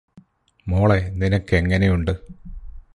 [0.67, 2.13] മോളെ നിനക്കെങ്ങനെയുണ്ട്